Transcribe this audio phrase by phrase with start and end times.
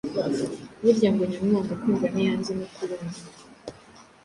[0.81, 3.19] Burya ngo: “Nyamwaga kumva ntiyanze no kubona”!